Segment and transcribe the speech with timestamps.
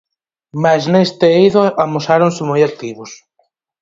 [0.63, 3.11] Mais neste eido amosáronse moi activos.